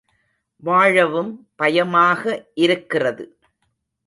வாழவும் 0.63 1.31
பயமாக 1.55 2.23
இருக்கிறது. 2.53 3.25